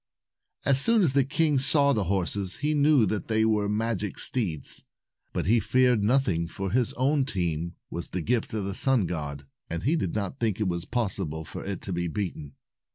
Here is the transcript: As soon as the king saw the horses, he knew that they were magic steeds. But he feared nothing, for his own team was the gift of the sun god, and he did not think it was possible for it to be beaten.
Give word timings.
As 0.65 0.81
soon 0.81 1.03
as 1.03 1.13
the 1.13 1.23
king 1.23 1.59
saw 1.59 1.93
the 1.93 2.05
horses, 2.05 2.57
he 2.57 2.73
knew 2.73 3.05
that 3.05 3.27
they 3.27 3.45
were 3.45 3.69
magic 3.69 4.17
steeds. 4.17 4.83
But 5.31 5.45
he 5.45 5.59
feared 5.59 6.03
nothing, 6.03 6.47
for 6.47 6.71
his 6.71 6.91
own 6.93 7.23
team 7.23 7.75
was 7.91 8.09
the 8.09 8.21
gift 8.21 8.51
of 8.55 8.65
the 8.65 8.73
sun 8.73 9.05
god, 9.05 9.45
and 9.69 9.83
he 9.83 9.95
did 9.95 10.15
not 10.15 10.39
think 10.39 10.59
it 10.59 10.67
was 10.67 10.85
possible 10.85 11.45
for 11.45 11.63
it 11.63 11.81
to 11.83 11.93
be 11.93 12.07
beaten. 12.07 12.55